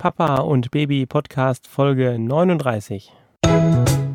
Papa 0.00 0.36
und 0.36 0.70
Baby 0.70 1.04
Podcast 1.04 1.66
Folge 1.66 2.18
39. 2.18 3.12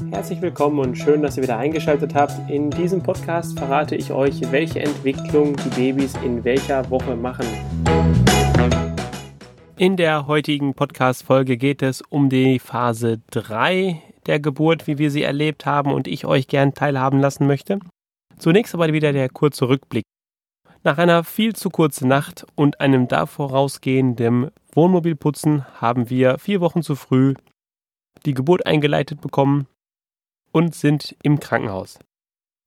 Herzlich 0.10 0.42
willkommen 0.42 0.80
und 0.80 0.98
schön, 0.98 1.22
dass 1.22 1.38
ihr 1.38 1.44
wieder 1.44 1.60
eingeschaltet 1.60 2.16
habt. 2.16 2.50
In 2.50 2.72
diesem 2.72 3.04
Podcast 3.04 3.56
verrate 3.60 3.96
ich 3.96 4.12
euch, 4.12 4.52
welche 4.52 4.80
Entwicklung 4.80 5.56
die 5.56 5.70
Babys 5.80 6.16
in 6.24 6.44
welcher 6.44 6.90
Woche 6.90 7.16
machen. 7.16 7.46
In 9.78 9.96
der 9.96 10.26
heutigen 10.26 10.74
Podcast-Folge 10.74 11.56
geht 11.56 11.84
es 11.84 12.02
um 12.02 12.30
die 12.30 12.58
Phase 12.58 13.22
3 13.30 14.02
der 14.26 14.40
Geburt, 14.40 14.88
wie 14.88 14.98
wir 14.98 15.12
sie 15.12 15.22
erlebt 15.22 15.68
haben 15.68 15.94
und 15.94 16.08
ich 16.08 16.26
euch 16.26 16.48
gern 16.48 16.74
teilhaben 16.74 17.20
lassen 17.20 17.46
möchte. 17.46 17.78
Zunächst 18.40 18.74
aber 18.74 18.92
wieder 18.92 19.14
der 19.14 19.30
kurze 19.30 19.70
Rückblick. 19.70 20.06
Nach 20.84 20.98
einer 20.98 21.24
viel 21.24 21.56
zu 21.56 21.70
kurzen 21.70 22.08
Nacht 22.08 22.44
und 22.56 22.80
einem 22.80 23.08
davor 23.08 23.52
rausgehenden 23.52 24.50
Wohnmobilputzen 24.76 25.66
haben 25.82 26.10
wir 26.10 26.38
vier 26.38 26.62
Wochen 26.62 26.84
zu 26.84 26.96
früh 26.96 27.34
die 28.26 28.34
Geburt 28.34 28.66
eingeleitet 28.66 29.22
bekommen 29.22 29.68
und 30.52 30.76
sind 30.76 31.16
im 31.24 31.40
Krankenhaus. 31.40 32.00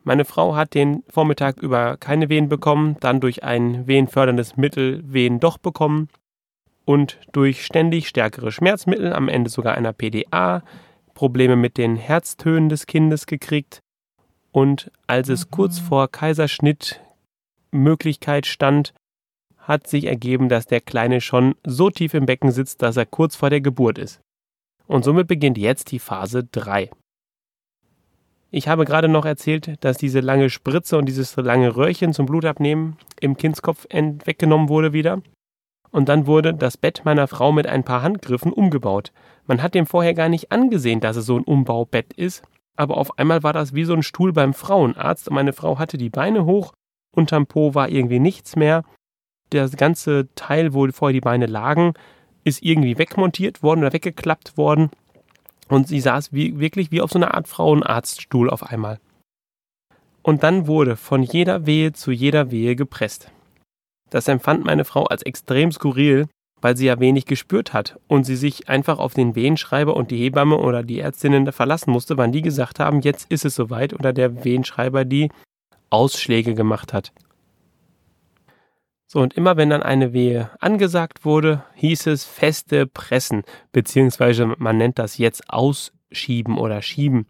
Meine 0.04 0.24
Frau 0.24 0.56
hat 0.56 0.74
den 0.74 1.02
Vormittag 1.08 1.58
über 1.58 1.96
keine 1.96 2.28
Wehen 2.28 2.48
bekommen, 2.48 2.96
dann 3.00 3.20
durch 3.20 3.44
ein 3.44 3.86
wehenförderndes 3.86 4.56
Mittel 4.56 5.02
Wehen 5.04 5.40
doch 5.40 5.58
bekommen 5.58 6.08
und 6.84 7.18
durch 7.32 7.64
ständig 7.64 8.08
stärkere 8.08 8.52
Schmerzmittel, 8.52 9.12
am 9.12 9.28
Ende 9.28 9.50
sogar 9.50 9.74
einer 9.74 9.92
PDA, 9.92 10.62
Probleme 11.14 11.56
mit 11.56 11.76
den 11.76 11.96
Herztönen 11.96 12.68
des 12.68 12.86
Kindes 12.86 13.26
gekriegt 13.26 13.80
und 14.52 14.90
als 15.06 15.28
es 15.28 15.50
kurz 15.50 15.78
vor 15.78 16.08
Kaiserschnitt 16.08 17.00
Möglichkeit 17.70 18.46
stand, 18.46 18.94
hat 19.68 19.86
sich 19.86 20.04
ergeben, 20.06 20.48
dass 20.48 20.66
der 20.66 20.80
Kleine 20.80 21.20
schon 21.20 21.54
so 21.64 21.90
tief 21.90 22.14
im 22.14 22.26
Becken 22.26 22.50
sitzt, 22.50 22.82
dass 22.82 22.96
er 22.96 23.06
kurz 23.06 23.36
vor 23.36 23.50
der 23.50 23.60
Geburt 23.60 23.98
ist. 23.98 24.20
Und 24.86 25.04
somit 25.04 25.28
beginnt 25.28 25.58
jetzt 25.58 25.92
die 25.92 25.98
Phase 25.98 26.44
3. 26.44 26.90
Ich 28.50 28.66
habe 28.66 28.86
gerade 28.86 29.08
noch 29.08 29.26
erzählt, 29.26 29.76
dass 29.84 29.98
diese 29.98 30.20
lange 30.20 30.48
Spritze 30.48 30.96
und 30.96 31.04
dieses 31.04 31.36
lange 31.36 31.76
Röhrchen 31.76 32.14
zum 32.14 32.24
Blutabnehmen 32.24 32.96
im 33.20 33.36
Kindskopf 33.36 33.86
weggenommen 33.90 34.70
wurde 34.70 34.94
wieder. 34.94 35.20
Und 35.90 36.08
dann 36.08 36.26
wurde 36.26 36.54
das 36.54 36.78
Bett 36.78 37.02
meiner 37.04 37.28
Frau 37.28 37.52
mit 37.52 37.66
ein 37.66 37.84
paar 37.84 38.02
Handgriffen 38.02 38.52
umgebaut. 38.52 39.12
Man 39.46 39.62
hat 39.62 39.74
dem 39.74 39.86
vorher 39.86 40.14
gar 40.14 40.30
nicht 40.30 40.50
angesehen, 40.50 41.00
dass 41.00 41.16
es 41.16 41.26
so 41.26 41.36
ein 41.36 41.44
Umbaubett 41.44 42.14
ist, 42.14 42.42
aber 42.76 42.96
auf 42.96 43.18
einmal 43.18 43.42
war 43.42 43.52
das 43.52 43.74
wie 43.74 43.84
so 43.84 43.92
ein 43.92 44.02
Stuhl 44.02 44.32
beim 44.32 44.54
Frauenarzt 44.54 45.28
und 45.28 45.34
meine 45.34 45.52
Frau 45.52 45.78
hatte 45.78 45.98
die 45.98 46.10
Beine 46.10 46.46
hoch 46.46 46.72
Unterm 47.18 47.46
Po 47.46 47.74
war 47.74 47.88
irgendwie 47.88 48.20
nichts 48.20 48.56
mehr. 48.56 48.84
Das 49.50 49.76
ganze 49.76 50.28
Teil, 50.34 50.74
wo 50.74 50.86
vorher 50.88 51.14
die 51.14 51.20
Beine 51.20 51.46
lagen, 51.46 51.94
ist 52.44 52.62
irgendwie 52.62 52.98
wegmontiert 52.98 53.62
worden 53.62 53.80
oder 53.80 53.92
weggeklappt 53.92 54.56
worden. 54.56 54.90
Und 55.68 55.88
sie 55.88 56.00
saß 56.00 56.32
wie, 56.32 56.58
wirklich 56.58 56.90
wie 56.90 57.00
auf 57.00 57.10
so 57.10 57.18
einer 57.18 57.34
Art 57.34 57.48
Frauenarztstuhl 57.48 58.50
auf 58.50 58.62
einmal. 58.62 58.98
Und 60.22 60.42
dann 60.42 60.66
wurde 60.66 60.96
von 60.96 61.22
jeder 61.22 61.66
Wehe 61.66 61.92
zu 61.92 62.10
jeder 62.10 62.50
Wehe 62.50 62.76
gepresst. 62.76 63.30
Das 64.10 64.28
empfand 64.28 64.64
meine 64.64 64.84
Frau 64.84 65.04
als 65.04 65.22
extrem 65.22 65.70
skurril, 65.72 66.26
weil 66.60 66.76
sie 66.76 66.86
ja 66.86 66.98
wenig 66.98 67.26
gespürt 67.26 67.72
hat 67.72 67.98
und 68.08 68.24
sie 68.24 68.36
sich 68.36 68.68
einfach 68.68 68.98
auf 68.98 69.14
den 69.14 69.34
Wehenschreiber 69.34 69.94
und 69.94 70.10
die 70.10 70.18
Hebamme 70.18 70.56
oder 70.56 70.82
die 70.82 70.98
Ärztinnen 70.98 71.50
verlassen 71.52 71.90
musste, 71.90 72.16
wann 72.16 72.32
die 72.32 72.42
gesagt 72.42 72.80
haben, 72.80 73.00
jetzt 73.00 73.30
ist 73.30 73.44
es 73.44 73.54
soweit 73.54 73.92
oder 73.94 74.12
der 74.12 74.44
Wehenschreiber 74.44 75.04
die 75.04 75.30
Ausschläge 75.90 76.54
gemacht 76.54 76.92
hat. 76.92 77.12
So, 79.10 79.20
und 79.20 79.32
immer 79.32 79.56
wenn 79.56 79.70
dann 79.70 79.82
eine 79.82 80.12
Wehe 80.12 80.50
angesagt 80.60 81.24
wurde, 81.24 81.64
hieß 81.76 82.08
es 82.08 82.24
feste 82.24 82.86
Pressen, 82.86 83.42
beziehungsweise 83.72 84.44
man 84.58 84.76
nennt 84.76 84.98
das 84.98 85.16
jetzt 85.16 85.48
Ausschieben 85.48 86.58
oder 86.58 86.82
Schieben. 86.82 87.26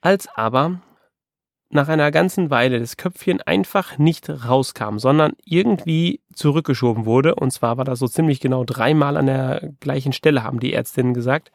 Als 0.00 0.26
aber 0.34 0.80
nach 1.68 1.88
einer 1.88 2.10
ganzen 2.10 2.48
Weile 2.48 2.80
das 2.80 2.96
Köpfchen 2.96 3.42
einfach 3.42 3.98
nicht 3.98 4.30
rauskam, 4.30 4.96
sondern 4.96 5.34
irgendwie 5.44 6.22
zurückgeschoben 6.32 7.04
wurde, 7.04 7.34
und 7.34 7.50
zwar 7.50 7.76
war 7.76 7.84
das 7.84 7.98
so 7.98 8.08
ziemlich 8.08 8.40
genau 8.40 8.64
dreimal 8.64 9.18
an 9.18 9.26
der 9.26 9.72
gleichen 9.80 10.14
Stelle, 10.14 10.44
haben 10.44 10.60
die 10.60 10.72
Ärztinnen 10.72 11.12
gesagt, 11.12 11.52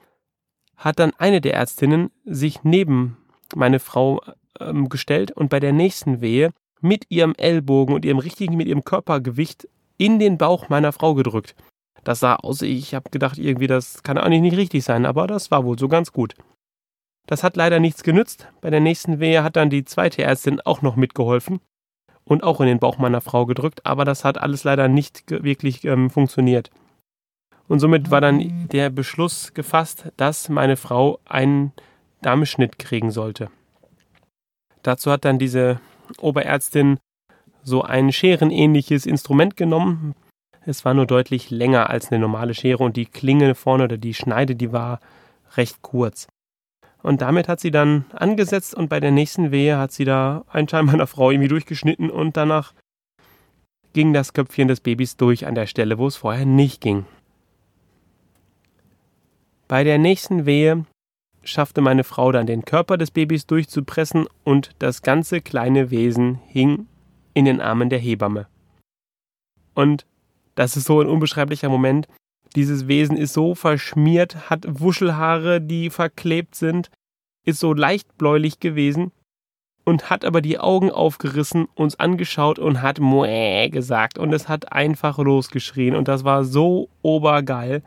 hat 0.78 1.00
dann 1.00 1.14
eine 1.18 1.42
der 1.42 1.56
Ärztinnen 1.56 2.12
sich 2.26 2.64
neben 2.64 3.18
meine 3.56 3.80
Frau 3.80 4.22
ähm, 4.60 4.88
gestellt 4.88 5.32
und 5.32 5.50
bei 5.50 5.60
der 5.60 5.74
nächsten 5.74 6.22
Wehe 6.22 6.52
mit 6.86 7.06
ihrem 7.10 7.34
Ellbogen 7.36 7.94
und 7.94 8.06
ihrem 8.06 8.20
richtigen, 8.20 8.56
mit 8.56 8.68
ihrem 8.68 8.84
Körpergewicht 8.84 9.68
in 9.98 10.20
den 10.20 10.38
Bauch 10.38 10.70
meiner 10.70 10.92
Frau 10.92 11.14
gedrückt. 11.14 11.56
Das 12.04 12.20
sah 12.20 12.36
aus, 12.36 12.62
ich 12.62 12.94
habe 12.94 13.10
gedacht, 13.10 13.38
irgendwie, 13.38 13.68
das 13.68 14.04
kann 14.04 14.18
eigentlich 14.18 14.42
nicht 14.42 14.58
richtig 14.58 14.84
sein, 14.84 15.06
aber 15.06 15.28
das 15.28 15.52
war 15.52 15.66
wohl 15.66 15.78
so 15.78 15.88
ganz 15.88 16.12
gut. 16.12 16.36
Das 17.26 17.44
hat 17.44 17.56
leider 17.56 17.80
nichts 17.80 18.04
genützt. 18.04 18.48
Bei 18.62 18.70
der 18.70 18.80
nächsten 18.80 19.20
Wehe 19.20 19.44
hat 19.44 19.56
dann 19.56 19.72
die 19.72 19.84
zweite 19.84 20.22
Ärztin 20.22 20.62
auch 20.62 20.84
noch 20.84 20.96
mitgeholfen 20.96 21.60
und 22.24 22.44
auch 22.44 22.62
in 22.62 22.68
den 22.68 22.80
Bauch 22.80 23.00
meiner 23.00 23.22
Frau 23.22 23.46
gedrückt, 23.46 23.86
aber 23.86 24.06
das 24.06 24.24
hat 24.24 24.38
alles 24.38 24.64
leider 24.64 24.88
nicht 24.88 25.24
wirklich 25.30 25.84
ähm, 25.86 26.10
funktioniert. 26.10 26.70
Und 27.68 27.80
somit 27.80 28.12
war 28.12 28.22
dann 28.22 28.68
der 28.72 28.92
Beschluss 28.92 29.56
gefasst, 29.56 30.12
dass 30.18 30.50
meine 30.50 30.78
Frau 30.78 31.20
einen 31.26 31.74
Darmschnitt 32.22 32.78
kriegen 32.78 33.10
sollte. 33.10 33.50
Dazu 34.84 35.12
hat 35.12 35.26
dann 35.26 35.40
diese 35.40 35.80
Oberärztin 36.20 37.00
so 37.64 37.82
ein 37.82 38.12
scherenähnliches 38.12 39.06
Instrument 39.06 39.58
genommen. 39.58 40.16
Es 40.66 40.86
war 40.86 40.94
nur 40.94 41.06
deutlich 41.06 41.50
länger 41.50 41.90
als 41.90 42.12
eine 42.12 42.20
normale 42.20 42.54
Schere 42.54 42.84
und 42.84 42.96
die 42.96 43.06
Klinge 43.06 43.56
vorne 43.56 43.86
oder 43.86 43.98
die 43.98 44.14
Schneide, 44.14 44.56
die 44.56 44.72
war 44.72 45.00
recht 45.56 45.82
kurz. 45.82 46.28
Und 47.02 47.22
damit 47.22 47.48
hat 47.48 47.60
sie 47.60 47.72
dann 47.72 48.06
angesetzt 48.14 48.74
und 48.74 48.90
bei 48.90 49.00
der 49.00 49.12
nächsten 49.12 49.52
Wehe 49.52 49.78
hat 49.78 49.92
sie 49.92 50.06
da 50.06 50.44
einen 50.48 50.68
Teil 50.68 50.84
meiner 50.84 51.08
Frau 51.08 51.30
irgendwie 51.30 51.50
durchgeschnitten 51.50 52.10
und 52.10 52.36
danach 52.36 52.74
ging 53.94 54.12
das 54.12 54.34
Köpfchen 54.34 54.68
des 54.68 54.82
Babys 54.82 55.16
durch 55.16 55.46
an 55.46 55.56
der 55.56 55.68
Stelle, 55.68 55.98
wo 55.98 56.08
es 56.08 56.16
vorher 56.16 56.46
nicht 56.46 56.82
ging. 56.82 57.06
Bei 59.68 59.84
der 59.84 59.98
nächsten 59.98 60.46
Wehe 60.46 60.86
schaffte 61.46 61.82
meine 61.82 62.04
Frau 62.04 62.32
dann 62.32 62.48
den 62.48 62.66
Körper 62.66 62.98
des 62.98 63.12
Babys 63.12 63.46
durchzupressen 63.46 64.28
und 64.44 64.72
das 64.80 65.02
ganze 65.02 65.42
kleine 65.42 65.92
Wesen 65.92 66.40
hing 66.48 66.88
in 67.34 67.46
den 67.46 67.62
Armen 67.62 67.90
der 67.90 68.00
Hebamme. 68.00 68.48
Und 69.74 70.06
das 70.56 70.78
ist 70.78 70.86
so 70.86 71.02
ein 71.02 71.08
unbeschreiblicher 71.08 71.70
Moment. 71.70 72.08
Dieses 72.56 72.88
Wesen 72.88 73.18
ist 73.18 73.34
so 73.34 73.56
verschmiert, 73.56 74.50
hat 74.50 74.66
Wuschelhaare, 74.68 75.62
die 75.62 75.90
verklebt 75.90 76.56
sind, 76.56 76.90
ist 77.46 77.60
so 77.60 77.74
leicht 77.74 78.18
bläulich 78.18 78.60
gewesen 78.60 79.12
und 79.84 80.10
hat 80.10 80.26
aber 80.26 80.42
die 80.42 80.58
Augen 80.60 80.90
aufgerissen, 80.90 81.68
uns 81.76 82.00
angeschaut 82.00 82.58
und 82.58 82.82
hat 82.82 83.00
Moä 83.00 83.70
gesagt 83.70 84.18
und 84.18 84.34
es 84.34 84.50
hat 84.50 84.72
einfach 84.72 85.18
losgeschrien 85.18 85.96
und 85.96 86.08
das 86.08 86.24
war 86.24 86.44
so 86.44 86.90
obergeil. 87.02 87.84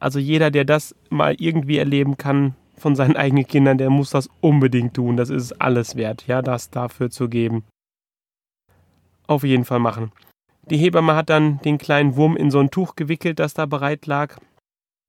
Also 0.00 0.18
jeder, 0.18 0.50
der 0.50 0.64
das 0.64 0.94
mal 1.08 1.34
irgendwie 1.38 1.78
erleben 1.78 2.16
kann, 2.16 2.56
von 2.76 2.96
seinen 2.96 3.16
eigenen 3.16 3.46
Kindern, 3.46 3.78
der 3.78 3.90
muss 3.90 4.10
das 4.10 4.28
unbedingt 4.40 4.94
tun. 4.94 5.16
Das 5.16 5.30
ist 5.30 5.52
alles 5.60 5.96
wert, 5.96 6.26
ja, 6.26 6.42
das 6.42 6.70
dafür 6.70 7.10
zu 7.10 7.28
geben. 7.28 7.64
Auf 9.26 9.44
jeden 9.44 9.64
Fall 9.64 9.78
machen. 9.78 10.12
Die 10.70 10.78
Hebamme 10.78 11.14
hat 11.14 11.30
dann 11.30 11.60
den 11.62 11.78
kleinen 11.78 12.16
Wurm 12.16 12.36
in 12.36 12.50
so 12.50 12.58
ein 12.58 12.70
Tuch 12.70 12.96
gewickelt, 12.96 13.38
das 13.38 13.54
da 13.54 13.66
bereit 13.66 14.06
lag, 14.06 14.38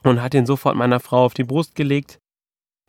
und 0.04 0.22
hat 0.22 0.34
ihn 0.34 0.46
sofort 0.46 0.76
meiner 0.76 1.00
Frau 1.00 1.26
auf 1.26 1.34
die 1.34 1.44
Brust 1.44 1.76
gelegt. 1.76 2.20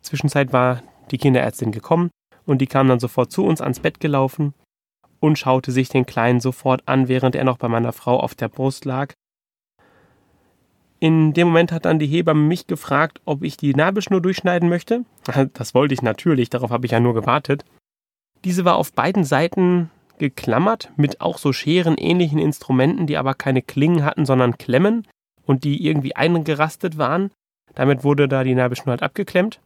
Zwischenzeit 0.03 0.53
war 0.53 0.83
die 1.11 1.19
Kinderärztin 1.19 1.73
gekommen 1.73 2.11
und 2.45 2.59
die 2.59 2.67
kam 2.67 2.89
dann 2.89 3.01
sofort 3.01 3.31
zu 3.31 3.45
uns 3.45 3.61
ans 3.61 3.81
Bett 3.81 4.01
gelaufen 4.01 4.55
und 5.21 5.39
schaute 5.39 5.73
sich 5.73 5.89
den 5.89 6.07
Kleinen 6.07 6.41
sofort 6.41 6.83
an, 6.87 7.09
während 7.09 7.35
er 7.35 7.45
noch 7.45 7.59
bei 7.59 7.69
meiner 7.69 7.93
Frau 7.93 8.19
auf 8.19 8.35
der 8.35 8.49
Brust 8.49 8.85
lag 8.85 9.15
in 10.99 11.33
dem 11.35 11.49
Moment 11.49 11.73
hat 11.73 11.85
dann 11.85 11.99
die 11.99 12.07
Hebamme 12.07 12.43
mich 12.43 12.67
gefragt, 12.67 13.21
ob 13.25 13.43
ich 13.43 13.57
die 13.57 13.75
Nabelschnur 13.75 14.21
durchschneiden 14.21 14.69
möchte. 14.69 15.05
Das 15.53 15.75
wollte 15.75 15.95
ich 15.95 16.03
natürlich, 16.03 16.51
darauf 16.51 16.71
habe 16.71 16.87
ich 16.87 16.93
ja 16.93 17.01
nur 17.01 17.15
gewartet. 17.15 17.65
Diese 18.45 18.65
war 18.65 18.77
auf 18.77 18.93
beiden 18.93 19.25
Seiten 19.25 19.91
geklammert 20.19 20.91
mit 20.97 21.21
auch 21.21 21.39
so 21.39 21.53
scherenähnlichen 21.53 22.39
Instrumenten, 22.39 23.07
die 23.07 23.17
aber 23.17 23.35
keine 23.35 23.63
Klingen 23.63 24.05
hatten, 24.05 24.25
sondern 24.25 24.57
Klemmen 24.57 25.07
und 25.45 25.65
die 25.65 25.85
irgendwie 25.85 26.17
eingerastet 26.17 26.97
waren. 26.97 27.31
Damit 27.75 28.05
wurde 28.05 28.29
da 28.29 28.45
die 28.45 28.55
Nabelschnur 28.55 28.93
halt 28.93 29.03
abgeklemmt. 29.03 29.61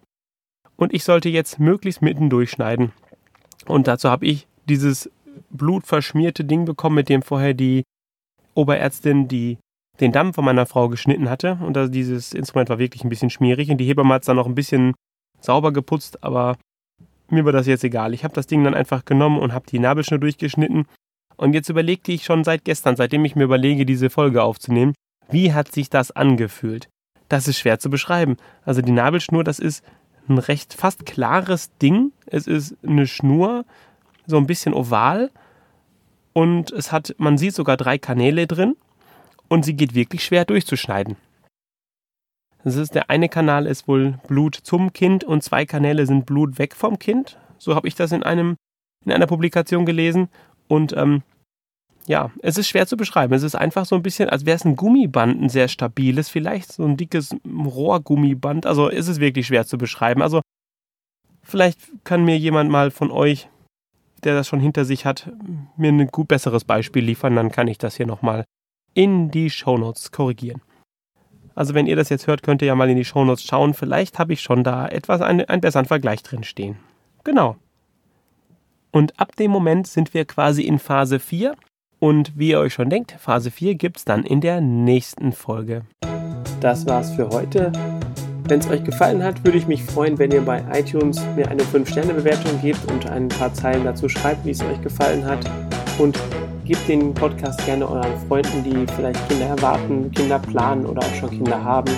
Und 0.76 0.92
ich 0.94 1.04
sollte 1.04 1.28
jetzt 1.28 1.60
möglichst 1.60 2.02
mitten 2.02 2.30
durchschneiden. 2.30 2.92
Und 3.66 3.86
dazu 3.86 4.10
habe 4.10 4.26
ich 4.26 4.48
dieses 4.68 5.10
blutverschmierte 5.50 6.44
Ding 6.44 6.64
bekommen, 6.64 6.96
mit 6.96 7.08
dem 7.08 7.22
vorher 7.22 7.54
die 7.54 7.84
Oberärztin 8.54 9.28
die 9.28 9.58
den 10.00 10.12
Damm 10.12 10.34
von 10.34 10.44
meiner 10.44 10.66
Frau 10.66 10.88
geschnitten 10.88 11.28
hatte. 11.28 11.58
Und 11.60 11.76
also 11.76 11.90
dieses 11.90 12.32
Instrument 12.32 12.68
war 12.68 12.78
wirklich 12.78 13.04
ein 13.04 13.10
bisschen 13.10 13.30
schmierig. 13.30 13.70
Und 13.70 13.78
die 13.78 13.86
Hebamme 13.86 14.14
hat 14.14 14.22
es 14.22 14.26
dann 14.26 14.36
noch 14.36 14.46
ein 14.46 14.54
bisschen 14.54 14.94
sauber 15.40 15.72
geputzt, 15.72 16.22
aber 16.22 16.56
mir 17.28 17.44
war 17.44 17.52
das 17.52 17.66
jetzt 17.66 17.84
egal. 17.84 18.14
Ich 18.14 18.24
habe 18.24 18.34
das 18.34 18.46
Ding 18.46 18.64
dann 18.64 18.74
einfach 18.74 19.04
genommen 19.04 19.38
und 19.38 19.52
habe 19.52 19.66
die 19.66 19.78
Nabelschnur 19.78 20.18
durchgeschnitten. 20.18 20.86
Und 21.36 21.54
jetzt 21.54 21.68
überlegte 21.68 22.12
ich 22.12 22.24
schon 22.24 22.44
seit 22.44 22.64
gestern, 22.64 22.96
seitdem 22.96 23.24
ich 23.24 23.36
mir 23.36 23.44
überlege, 23.44 23.86
diese 23.86 24.10
Folge 24.10 24.42
aufzunehmen, 24.42 24.94
Wie 25.30 25.52
hat 25.52 25.70
sich 25.70 25.88
das 25.90 26.10
angefühlt? 26.10 26.88
Das 27.28 27.46
ist 27.46 27.58
schwer 27.58 27.78
zu 27.78 27.88
beschreiben. 27.88 28.36
Also 28.64 28.82
die 28.82 28.90
Nabelschnur, 28.90 29.44
das 29.44 29.60
ist 29.60 29.84
ein 30.28 30.38
recht 30.38 30.74
fast 30.74 31.06
klares 31.06 31.70
Ding. 31.78 32.12
Es 32.26 32.46
ist 32.46 32.76
eine 32.84 33.06
Schnur, 33.06 33.64
so 34.26 34.36
ein 34.36 34.46
bisschen 34.46 34.74
oval. 34.74 35.30
Und 36.32 36.72
es 36.72 36.90
hat, 36.90 37.14
man 37.18 37.38
sieht 37.38 37.54
sogar 37.54 37.76
drei 37.76 37.98
Kanäle 37.98 38.46
drin. 38.46 38.74
Und 39.50 39.64
sie 39.64 39.74
geht 39.74 39.94
wirklich 39.94 40.24
schwer 40.24 40.44
durchzuschneiden. 40.44 41.16
Das 42.64 42.76
ist, 42.76 42.94
der 42.94 43.10
eine 43.10 43.28
Kanal 43.28 43.66
ist 43.66 43.88
wohl 43.88 44.18
Blut 44.28 44.54
zum 44.54 44.92
Kind 44.92 45.24
und 45.24 45.42
zwei 45.42 45.66
Kanäle 45.66 46.06
sind 46.06 46.26
Blut 46.26 46.58
weg 46.58 46.74
vom 46.74 46.98
Kind. 46.98 47.38
So 47.58 47.74
habe 47.74 47.88
ich 47.88 47.94
das 47.94 48.12
in 48.12 48.22
einem 48.22 48.56
in 49.04 49.12
einer 49.12 49.26
Publikation 49.26 49.86
gelesen. 49.86 50.28
Und 50.68 50.94
ähm, 50.96 51.22
ja, 52.06 52.30
es 52.42 52.58
ist 52.58 52.68
schwer 52.68 52.86
zu 52.86 52.96
beschreiben. 52.96 53.34
Es 53.34 53.42
ist 53.42 53.54
einfach 53.54 53.86
so 53.86 53.96
ein 53.96 54.02
bisschen, 54.02 54.28
als 54.28 54.46
wäre 54.46 54.56
es 54.56 54.64
ein 54.64 54.76
Gummiband, 54.76 55.40
ein 55.40 55.48
sehr 55.48 55.68
stabiles, 55.68 56.28
vielleicht 56.28 56.72
so 56.72 56.84
ein 56.84 56.96
dickes 56.96 57.34
Rohrgummiband. 57.46 58.66
Also 58.66 58.88
ist 58.88 59.08
es 59.08 59.20
wirklich 59.20 59.46
schwer 59.46 59.66
zu 59.66 59.78
beschreiben. 59.78 60.22
Also 60.22 60.42
vielleicht 61.42 61.78
kann 62.04 62.24
mir 62.24 62.38
jemand 62.38 62.70
mal 62.70 62.90
von 62.90 63.10
euch, 63.10 63.48
der 64.24 64.34
das 64.34 64.48
schon 64.48 64.60
hinter 64.60 64.84
sich 64.84 65.06
hat, 65.06 65.32
mir 65.76 65.92
ein 65.92 66.06
gut 66.08 66.28
besseres 66.28 66.64
Beispiel 66.64 67.04
liefern. 67.04 67.36
Dann 67.36 67.50
kann 67.50 67.68
ich 67.68 67.78
das 67.78 67.96
hier 67.96 68.06
nochmal 68.06 68.44
in 68.94 69.30
die 69.30 69.50
Shownotes 69.50 70.12
korrigieren. 70.12 70.60
Also 71.54 71.74
wenn 71.74 71.86
ihr 71.86 71.96
das 71.96 72.08
jetzt 72.08 72.26
hört, 72.26 72.42
könnt 72.42 72.62
ihr 72.62 72.68
ja 72.68 72.74
mal 72.74 72.88
in 72.88 72.96
die 72.96 73.04
Shownotes 73.04 73.44
schauen. 73.44 73.74
Vielleicht 73.74 74.18
habe 74.18 74.32
ich 74.32 74.40
schon 74.40 74.64
da 74.64 74.86
etwas, 74.88 75.20
einen, 75.20 75.44
einen 75.46 75.60
besseren 75.60 75.86
Vergleich 75.86 76.22
drin 76.22 76.44
stehen. 76.44 76.76
Genau. 77.24 77.56
Und 78.92 79.18
ab 79.20 79.36
dem 79.36 79.50
Moment 79.50 79.86
sind 79.86 80.14
wir 80.14 80.24
quasi 80.24 80.62
in 80.62 80.78
Phase 80.78 81.20
4. 81.20 81.54
Und 81.98 82.32
wie 82.38 82.50
ihr 82.50 82.60
euch 82.60 82.72
schon 82.72 82.88
denkt, 82.88 83.12
Phase 83.18 83.50
4 83.50 83.74
gibt 83.74 83.98
es 83.98 84.04
dann 84.04 84.24
in 84.24 84.40
der 84.40 84.60
nächsten 84.60 85.32
Folge. 85.32 85.82
Das 86.60 86.86
war's 86.86 87.14
für 87.14 87.28
heute. 87.28 87.72
Wenn 88.44 88.60
es 88.60 88.68
euch 88.68 88.82
gefallen 88.82 89.22
hat, 89.22 89.44
würde 89.44 89.58
ich 89.58 89.66
mich 89.66 89.84
freuen, 89.84 90.18
wenn 90.18 90.32
ihr 90.32 90.40
bei 90.40 90.64
iTunes 90.72 91.20
mir 91.36 91.48
eine 91.48 91.62
5-Sterne-Bewertung 91.62 92.60
gebt 92.60 92.90
und 92.90 93.08
ein 93.08 93.28
paar 93.28 93.52
Zeilen 93.54 93.84
dazu 93.84 94.08
schreibt, 94.08 94.44
wie 94.44 94.50
es 94.50 94.62
euch 94.62 94.80
gefallen 94.80 95.24
hat. 95.24 95.48
Und 95.98 96.18
gebt 96.70 96.88
den 96.88 97.12
Podcast 97.12 97.66
gerne 97.66 97.84
euren 97.90 98.16
Freunden, 98.28 98.62
die 98.62 98.86
vielleicht 98.94 99.28
Kinder 99.28 99.46
erwarten, 99.46 100.08
Kinder 100.12 100.38
planen 100.38 100.86
oder 100.86 101.00
auch 101.00 101.14
schon 101.16 101.30
Kinder 101.30 101.62
haben. 101.64 101.92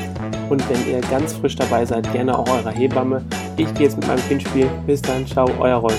Und 0.48 0.66
wenn 0.70 0.90
ihr 0.90 1.02
ganz 1.10 1.34
frisch 1.34 1.56
dabei 1.56 1.84
seid, 1.84 2.10
gerne 2.10 2.38
auch 2.38 2.48
eurer 2.48 2.70
Hebamme. 2.70 3.22
Ich 3.58 3.72
gehe 3.74 3.82
jetzt 3.82 3.98
mit 3.98 4.06
meinem 4.06 4.26
Kind 4.28 4.42
spielen. 4.42 4.70
Bis 4.86 5.02
dann, 5.02 5.26
ciao, 5.26 5.46
euer 5.60 5.76
Rolf. 5.76 5.98